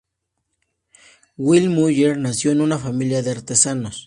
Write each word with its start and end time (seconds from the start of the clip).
Wilhelm 1.37 1.75
Müller 1.75 2.17
nació 2.17 2.49
en 2.51 2.61
una 2.61 2.79
familia 2.79 3.21
de 3.21 3.29
artesanos. 3.29 3.99